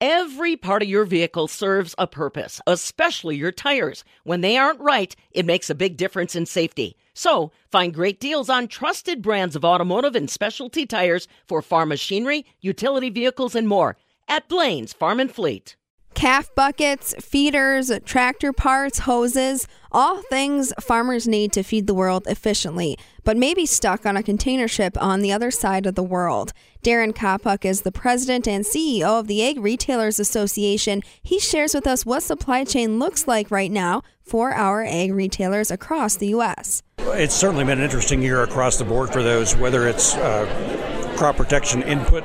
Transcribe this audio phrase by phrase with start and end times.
[0.00, 4.04] Every part of your vehicle serves a purpose, especially your tires.
[4.24, 6.98] When they aren't right, it makes a big difference in safety.
[7.14, 12.44] So, find great deals on trusted brands of automotive and specialty tires for farm machinery,
[12.60, 13.96] utility vehicles, and more
[14.28, 15.76] at Blain's Farm and Fleet.
[16.16, 22.98] Calf buckets, feeders, tractor parts, hoses, all things farmers need to feed the world efficiently,
[23.22, 26.54] but maybe stuck on a container ship on the other side of the world.
[26.82, 31.02] Daren Coppock is the president and CEO of the Ag Retailers Association.
[31.22, 35.70] He shares with us what supply chain looks like right now for our ag retailers
[35.70, 36.82] across the U.S.
[36.96, 41.36] It's certainly been an interesting year across the board for those, whether it's uh, crop
[41.36, 42.24] protection input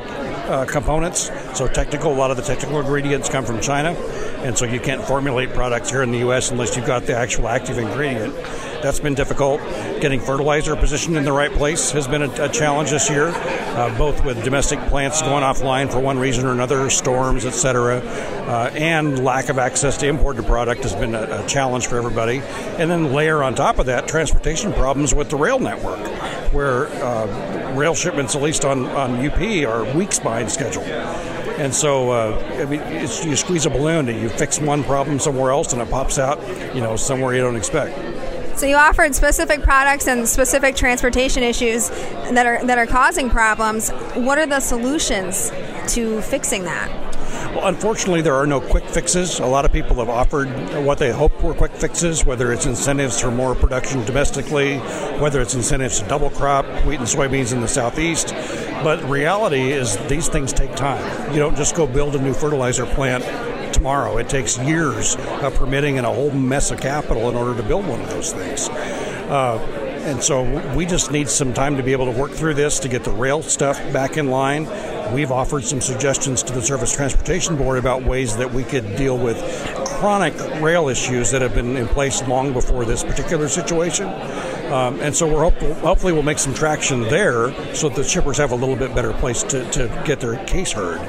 [0.52, 1.32] uh, components.
[1.58, 3.92] So technical, a lot of the technical ingredients come from China,
[4.44, 6.52] and so you can't formulate products here in the U.S.
[6.52, 8.36] unless you've got the actual active ingredient.
[8.82, 9.62] That's been difficult.
[10.02, 13.96] Getting fertilizer positioned in the right place has been a, a challenge this year, uh,
[13.98, 19.24] both with domestic plants going offline for one reason or another, storms, etc., uh, and
[19.24, 22.40] lack of access to imported product has been a, a challenge for everybody.
[22.78, 26.00] And then layer on top of that transportation problems with the rail network,
[26.52, 30.84] where uh, rail shipments, at least on, on UP, are weeks behind schedule.
[30.84, 35.52] And so, uh, I mean, you squeeze a balloon and you fix one problem somewhere
[35.52, 36.40] else, and it pops out,
[36.76, 37.96] you know, somewhere you don't expect.
[38.58, 43.90] So you offered specific products and specific transportation issues that are that are causing problems.
[44.16, 45.52] What are the solutions
[45.94, 47.11] to fixing that?
[47.54, 49.40] Well, unfortunately, there are no quick fixes.
[49.40, 50.48] A lot of people have offered
[50.86, 54.78] what they hope were quick fixes, whether it's incentives for more production domestically,
[55.20, 58.34] whether it's incentives to double crop wheat and soybeans in the southeast.
[58.86, 61.34] But reality is these things take time.
[61.34, 63.26] You don't just go build a new fertilizer plant
[63.74, 64.18] tomorrow.
[64.18, 67.86] It takes years of permitting and a whole mess of capital in order to build
[67.86, 68.70] one of those things.
[68.70, 69.58] Uh,
[70.06, 70.44] and so
[70.74, 73.12] we just need some time to be able to work through this to get the
[73.12, 74.66] rail stuff back in line.
[75.14, 79.18] We've offered some suggestions to the Surface Transportation Board about ways that we could deal
[79.18, 79.38] with
[80.00, 84.08] chronic rail issues that have been in place long before this particular situation.
[84.72, 88.38] Um, and so we're hopeful, hopefully we'll make some traction there so that the shippers
[88.38, 91.00] have a little bit better place to, to get their case heard.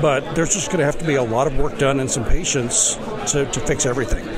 [0.00, 2.24] But there's just going to have to be a lot of work done and some
[2.24, 2.94] patience
[3.32, 4.28] to, to fix everything.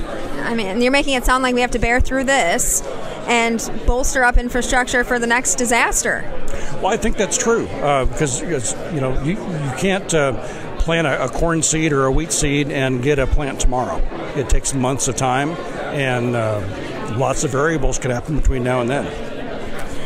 [0.41, 2.81] I mean, you're making it sound like we have to bear through this
[3.27, 6.25] and bolster up infrastructure for the next disaster.
[6.75, 8.41] Well, I think that's true uh, because
[8.93, 10.33] you know you, you can't uh,
[10.79, 13.99] plant a, a, corn seed or a wheat seed and get a plant tomorrow.
[14.37, 15.51] It takes months of time,
[15.95, 19.32] and uh, lots of variables can happen between now and then.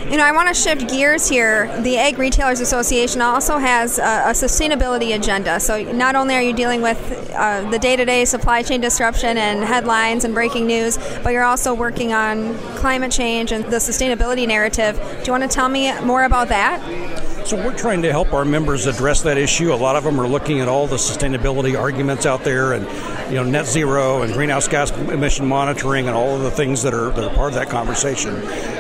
[0.09, 1.67] You know, I want to shift gears here.
[1.83, 5.59] The Ag Retailers Association also has a, a sustainability agenda.
[5.59, 6.97] So not only are you dealing with
[7.35, 12.13] uh, the day-to-day supply chain disruption and headlines and breaking news, but you're also working
[12.13, 14.95] on climate change and the sustainability narrative.
[14.95, 17.26] Do you want to tell me more about that?
[17.47, 19.73] So we're trying to help our members address that issue.
[19.73, 22.85] A lot of them are looking at all the sustainability arguments out there, and
[23.31, 26.93] you know, net zero and greenhouse gas emission monitoring, and all of the things that
[26.93, 28.35] are that are part of that conversation,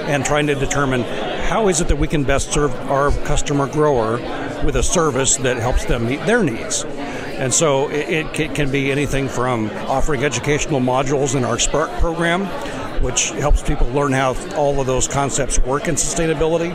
[0.09, 1.03] and trying to determine
[1.45, 4.15] how is it that we can best serve our customer grower
[4.65, 6.83] with a service that helps them meet their needs.
[7.39, 12.49] And so it, it can be anything from offering educational modules in our Spark program
[13.01, 16.75] which helps people learn how all of those concepts work in sustainability.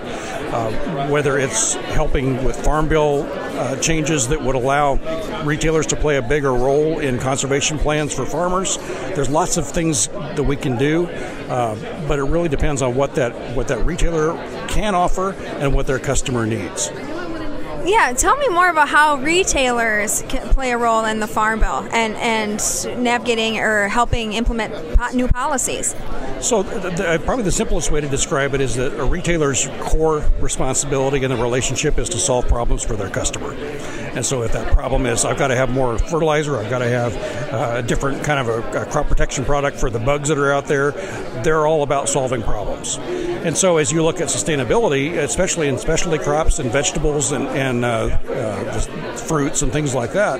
[0.51, 4.95] Uh, whether it's helping with farm bill uh, changes that would allow
[5.43, 8.77] retailers to play a bigger role in conservation plans for farmers.
[9.15, 13.15] There's lots of things that we can do, uh, but it really depends on what
[13.15, 14.35] that what that retailer
[14.67, 16.91] can offer and what their customer needs.
[17.84, 21.88] Yeah, tell me more about how retailers can play a role in the Farm Bill
[21.92, 24.72] and, and navigating or helping implement
[25.16, 25.96] new policies.
[26.41, 30.25] So, the, the, probably the simplest way to describe it is that a retailer's core
[30.40, 33.53] responsibility in the relationship is to solve problems for their customer.
[33.53, 36.88] And so, if that problem is I've got to have more fertilizer, I've got to
[36.88, 37.16] have
[37.53, 40.51] uh, a different kind of a, a crop protection product for the bugs that are
[40.51, 40.91] out there,
[41.44, 42.97] they're all about solving problems.
[42.97, 47.85] And so, as you look at sustainability, especially in specialty crops and vegetables and, and
[47.85, 50.40] uh, uh, fruits and things like that,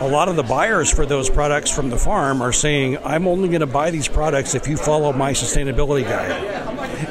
[0.00, 3.48] a lot of the buyers for those products from the farm are saying, I'm only
[3.48, 6.64] going to buy these products if you follow my sustainability guide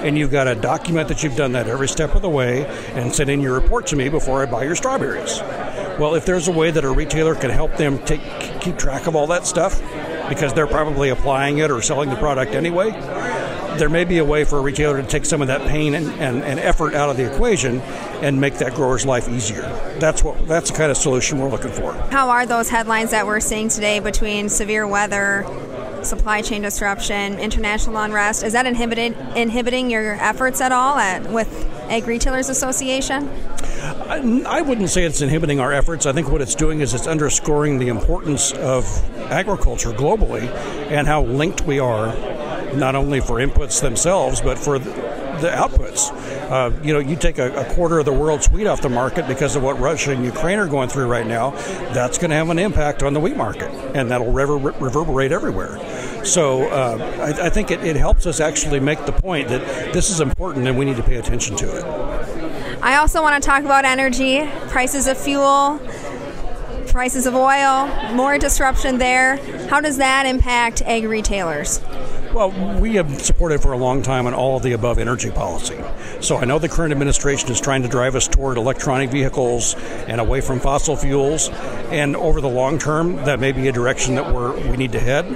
[0.04, 3.14] and you've got to document that you've done that every step of the way and
[3.14, 5.40] send in your report to me before I buy your strawberries.
[6.00, 8.22] Well, if there's a way that a retailer can help them take,
[8.60, 9.80] keep track of all that stuff
[10.28, 12.92] because they're probably applying it or selling the product anyway,
[13.78, 16.08] there may be a way for a retailer to take some of that pain and,
[16.14, 17.82] and, and, effort out of the equation
[18.22, 19.62] and make that grower's life easier.
[20.00, 21.94] That's what that's the kind of solution we're looking for.
[21.94, 25.46] How are those headlines that we're seeing today between severe weather,
[26.04, 28.44] supply chain disruption, international unrest?
[28.44, 31.50] Is that inhibited, inhibiting your efforts at all at, with
[31.90, 33.30] Ag Retailers Association?
[33.84, 36.06] I, I wouldn't say it's inhibiting our efforts.
[36.06, 38.86] I think what it's doing is it's underscoring the importance of
[39.32, 40.44] agriculture globally
[40.90, 42.08] and how linked we are,
[42.78, 46.12] not only for inputs themselves, but for the outputs.
[46.50, 49.28] Uh, you know, you take a, a, quarter of the world's wheat off the market
[49.28, 51.52] because of what Russia and Ukraine are going through right now.
[51.94, 55.80] That's going to have an impact on the wheat market, and that'll rever- reverberate everywhere.
[56.24, 60.10] So uh, I, I, think it, it helps us actually make the point that this
[60.10, 61.84] is important and we need to pay attention to it.
[62.82, 65.80] I also want to talk about energy, prices of fuel,
[66.88, 69.38] prices of oil, more disruption there.
[69.68, 71.82] How does that impact ag retailers?
[72.34, 72.50] Well,
[72.80, 75.80] we have supported for a long time on all of the above energy policy.
[76.20, 79.76] So I know the current administration is trying to drive us toward electronic vehicles
[80.08, 81.50] and away from fossil fuels.
[81.92, 85.00] And over the long term, that may be a direction that we're, we need to
[85.00, 85.30] head.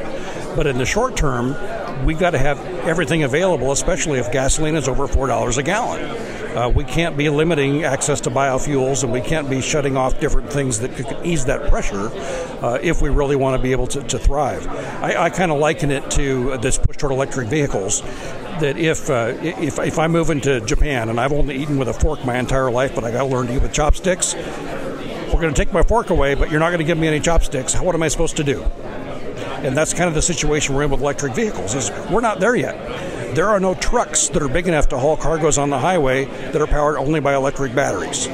[0.55, 1.55] But in the short term,
[2.03, 6.37] we've got to have everything available, especially if gasoline is over $4 a gallon.
[6.57, 10.49] Uh, we can't be limiting access to biofuels and we can't be shutting off different
[10.49, 12.09] things that could ease that pressure
[12.61, 14.67] uh, if we really want to be able to, to thrive.
[14.67, 18.01] I, I kind of liken it to this push toward electric vehicles.
[18.59, 21.93] That if, uh, if, if I move into Japan and I've only eaten with a
[21.93, 25.53] fork my entire life, but I got to learn to eat with chopsticks, we're going
[25.53, 27.79] to take my fork away, but you're not going to give me any chopsticks.
[27.79, 28.63] What am I supposed to do?
[28.63, 31.75] And that's kind of the situation we're in with electric vehicles.
[31.75, 32.75] Is we're not there yet
[33.37, 36.59] there are no trucks that are big enough to haul cargoes on the highway that
[36.59, 38.27] are powered only by electric batteries.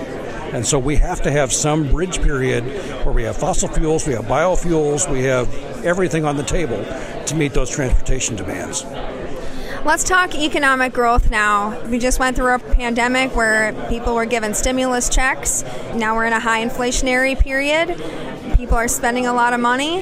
[0.54, 2.64] And so we have to have some bridge period
[3.04, 5.52] where we have fossil fuels, we have biofuels, we have
[5.84, 6.78] everything on the table
[7.26, 8.86] to meet those transportation demands.
[9.84, 11.82] Let's talk economic growth now.
[11.88, 15.64] We just went through a pandemic where people were given stimulus checks.
[15.96, 17.98] Now we're in a high inflationary period.
[18.56, 20.02] People are spending a lot of money.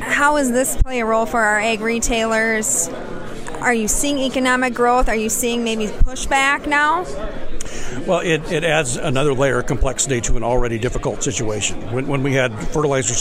[0.00, 2.88] How does this play a role for our ag retailers?
[3.60, 5.08] Are you seeing economic growth?
[5.08, 7.06] Are you seeing maybe pushback now?
[8.06, 11.80] Well, it, it adds another layer of complexity to an already difficult situation.
[11.92, 13.14] When, when we had fertilizer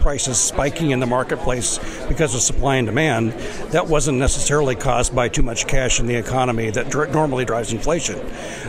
[0.00, 3.32] prices spiking in the marketplace because of supply and demand,
[3.72, 7.72] that wasn't necessarily caused by too much cash in the economy that dr- normally drives
[7.72, 8.20] inflation.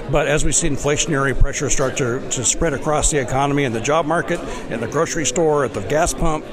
[0.10, 3.82] But as we see inflationary pressure start to, to spread across the economy in the
[3.82, 4.40] job market,
[4.72, 6.46] in the grocery store, at the gas pump,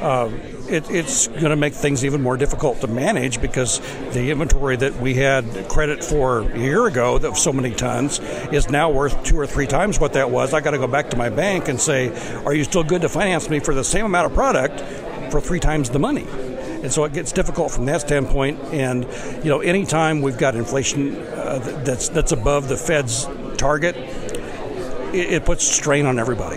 [0.00, 0.30] uh,
[0.68, 3.80] it, it's going to make things even more difficult to manage because
[4.12, 8.18] the inventory that we had credit for a year ago, of so many tons,
[8.52, 10.54] is now worth two or three times what that was.
[10.54, 12.10] I got to go back to my bank and say,
[12.44, 14.80] "Are you still good to finance me for the same amount of product
[15.30, 16.26] for three times the money?"
[16.82, 18.58] and so it gets difficult from that standpoint.
[18.72, 19.04] And
[19.44, 23.26] you know, anytime we've got inflation uh, that's that's above the Fed's
[23.56, 23.96] target,
[25.12, 26.56] it, it puts strain on everybody.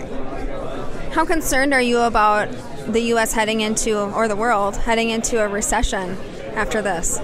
[1.10, 2.48] How concerned are you about
[2.86, 3.32] the U.S.
[3.32, 6.16] heading into, or the world heading into a recession
[6.54, 7.20] after this?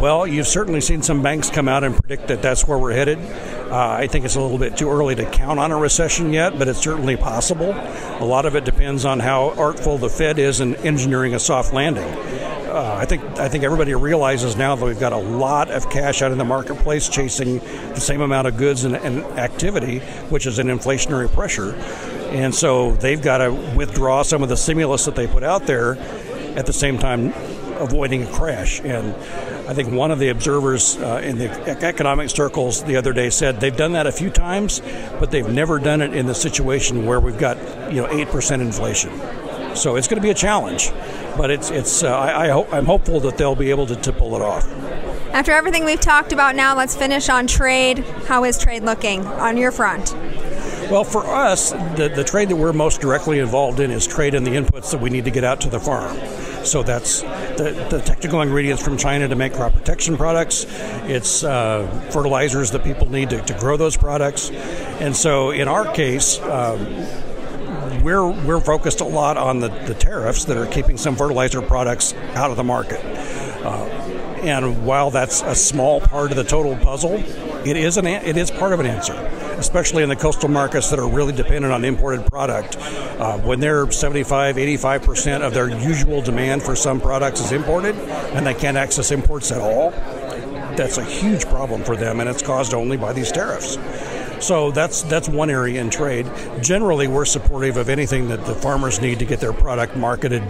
[0.00, 3.18] Well, you've certainly seen some banks come out and predict that that's where we're headed.
[3.18, 6.58] Uh, I think it's a little bit too early to count on a recession yet,
[6.58, 7.70] but it's certainly possible.
[7.72, 11.72] A lot of it depends on how artful the Fed is in engineering a soft
[11.72, 12.04] landing.
[12.74, 16.22] Uh, I think I think everybody realizes now that we've got a lot of cash
[16.22, 20.58] out in the marketplace chasing the same amount of goods and, and activity, which is
[20.58, 21.76] an inflationary pressure.
[22.32, 25.94] And so they've got to withdraw some of the stimulus that they put out there
[26.56, 27.32] at the same time
[27.78, 28.80] avoiding a crash.
[28.80, 29.14] And
[29.68, 33.60] I think one of the observers uh, in the economic circles the other day said
[33.60, 34.82] they've done that a few times,
[35.20, 37.56] but they've never done it in the situation where we've got
[37.92, 39.12] you know eight percent inflation.
[39.76, 40.92] So it's going to be a challenge,
[41.36, 44.12] but it's it's uh, I, I hope I'm hopeful that they'll be able to, to
[44.12, 44.66] pull it off.
[45.32, 47.98] After everything we've talked about now, let's finish on trade.
[48.28, 50.14] How is trade looking on your front?
[50.90, 54.44] Well, for us, the, the trade that we're most directly involved in is trade in
[54.44, 56.16] the inputs that we need to get out to the farm.
[56.64, 60.66] So that's the, the technical ingredients from China to make crop protection products.
[61.04, 64.50] It's uh, fertilizers that people need to, to, grow those products.
[64.50, 66.86] And so in our case, um,
[68.04, 72.14] we're, we're focused a lot on the, the tariffs that are keeping some fertilizer products
[72.34, 73.00] out of the market.
[73.64, 73.84] Uh,
[74.42, 77.14] and while that's a small part of the total puzzle,
[77.66, 79.14] it is an it is part of an answer
[79.58, 82.76] especially in the coastal markets that are really dependent on imported product.
[82.76, 87.94] Uh, when they're 75, 85% of their usual demand for some products is imported
[88.34, 89.90] and they can't access imports at all,
[90.76, 93.76] that's a huge problem for them, and it's caused only by these tariffs.
[94.44, 96.30] So that's that's one area in trade.
[96.60, 100.42] Generally, we're supportive of anything that the farmers need to get their product marketed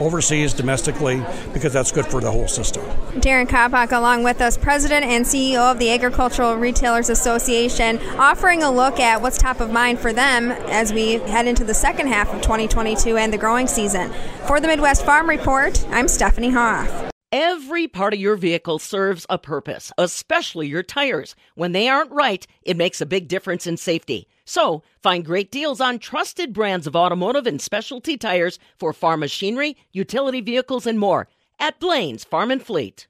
[0.00, 1.24] overseas, domestically,
[1.54, 2.84] because that's good for the whole system.
[3.14, 8.70] Daren Coppock, along with us, President and CEO of the Agricultural Retailers Association, offering a
[8.70, 12.28] look at what's top of mind for them as we head into the second half
[12.32, 14.12] of 2022 and the growing season.
[14.46, 17.07] For the Midwest Farm Report, I'm Stephanie Hoff.
[17.30, 21.36] Every part of your vehicle serves a purpose, especially your tires.
[21.56, 24.28] When they aren't right, it makes a big difference in safety.
[24.46, 29.76] So, find great deals on trusted brands of automotive and specialty tires for farm machinery,
[29.92, 31.28] utility vehicles, and more
[31.60, 33.07] at Blain's Farm and Fleet.